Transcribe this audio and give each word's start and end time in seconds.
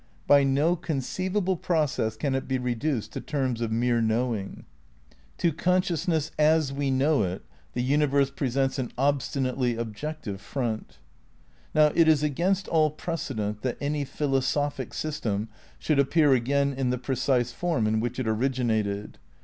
By 0.25 0.43
no 0.43 0.75
conceivable 0.75 1.55
process 1.55 2.17
can 2.17 2.33
it 2.33 2.47
be 2.47 2.57
reduced 2.57 3.13
to 3.13 3.21
terms 3.21 3.61
of 3.61 3.71
mere 3.71 4.01
knowing. 4.01 4.65
To 5.37 5.53
conscious 5.53 6.07
ness 6.07 6.31
as 6.39 6.73
we 6.73 6.89
know 6.89 7.21
it 7.21 7.45
the 7.73 7.83
universe 7.83 8.31
presents 8.31 8.79
an 8.79 8.91
obstinately 8.97 9.75
objective 9.75 10.41
front. 10.41 10.97
Now 11.75 11.91
it 11.93 12.07
is 12.07 12.23
against 12.23 12.67
all 12.67 12.89
precedent 12.89 13.61
that 13.61 13.77
any 13.79 14.03
philosophic 14.03 14.95
system 14.95 15.49
should 15.77 15.99
appear 15.99 16.33
again 16.33 16.73
in 16.73 16.89
the 16.89 16.97
precise 16.97 17.51
form 17.51 17.85
in 17.85 17.99
which 17.99 18.17
it 18.17 18.27
originated. 18.27 19.19